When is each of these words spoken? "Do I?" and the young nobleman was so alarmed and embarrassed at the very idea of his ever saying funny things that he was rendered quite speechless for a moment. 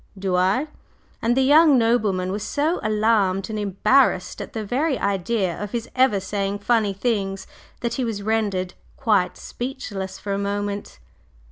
"Do 0.17 0.35
I?" 0.35 0.67
and 1.21 1.37
the 1.37 1.43
young 1.43 1.77
nobleman 1.77 2.31
was 2.31 2.41
so 2.41 2.79
alarmed 2.81 3.51
and 3.51 3.59
embarrassed 3.59 4.41
at 4.41 4.53
the 4.53 4.65
very 4.65 4.97
idea 4.97 5.61
of 5.61 5.73
his 5.73 5.87
ever 5.95 6.19
saying 6.19 6.57
funny 6.57 6.91
things 6.91 7.45
that 7.81 7.93
he 7.93 8.03
was 8.03 8.23
rendered 8.23 8.73
quite 8.97 9.37
speechless 9.37 10.17
for 10.17 10.33
a 10.33 10.39
moment. 10.39 10.97